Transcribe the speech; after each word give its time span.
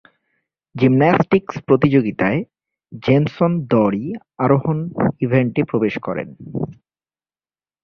Gymnastics 0.75 1.55
প্রতিযোগিতায়, 1.67 2.39
Jensen 3.03 3.53
দড়ি 3.67 4.05
আরোহণ 4.37 4.77
ইভেন্টে 5.19 5.61
প্রবেশ 5.63 5.93
করেন। 5.97 6.27